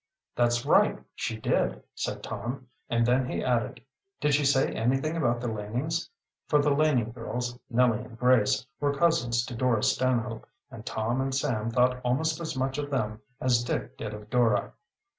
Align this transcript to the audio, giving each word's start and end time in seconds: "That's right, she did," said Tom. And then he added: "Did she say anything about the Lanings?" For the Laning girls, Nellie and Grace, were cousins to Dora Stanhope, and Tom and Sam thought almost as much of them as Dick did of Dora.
"That's 0.35 0.65
right, 0.65 0.97
she 1.13 1.37
did," 1.37 1.83
said 1.93 2.23
Tom. 2.23 2.65
And 2.89 3.05
then 3.05 3.29
he 3.29 3.43
added: 3.43 3.83
"Did 4.19 4.33
she 4.33 4.45
say 4.45 4.73
anything 4.73 5.15
about 5.15 5.39
the 5.39 5.47
Lanings?" 5.47 6.09
For 6.47 6.57
the 6.59 6.71
Laning 6.71 7.11
girls, 7.11 7.59
Nellie 7.69 8.03
and 8.05 8.17
Grace, 8.17 8.65
were 8.79 8.95
cousins 8.95 9.45
to 9.45 9.55
Dora 9.55 9.83
Stanhope, 9.83 10.47
and 10.71 10.87
Tom 10.87 11.21
and 11.21 11.35
Sam 11.35 11.69
thought 11.69 12.01
almost 12.03 12.39
as 12.41 12.57
much 12.57 12.79
of 12.79 12.89
them 12.89 13.21
as 13.39 13.63
Dick 13.63 13.95
did 13.95 14.15
of 14.15 14.31
Dora. 14.31 14.73